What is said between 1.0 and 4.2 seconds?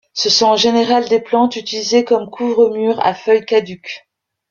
des plantes utilisées comme couvre-murs, à feuilles caduques.